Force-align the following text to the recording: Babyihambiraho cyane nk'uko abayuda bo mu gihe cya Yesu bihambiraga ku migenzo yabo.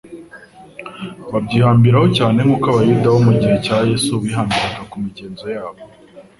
Babyihambiraho 1.31 2.07
cyane 2.17 2.37
nk'uko 2.45 2.65
abayuda 2.71 3.07
bo 3.13 3.19
mu 3.27 3.33
gihe 3.39 3.55
cya 3.65 3.77
Yesu 3.89 4.11
bihambiraga 4.23 4.81
ku 4.89 4.95
migenzo 5.05 5.45
yabo. 5.55 5.81